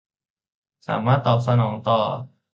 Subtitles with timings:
[0.87, 1.99] สามารถตอบสนองต่อ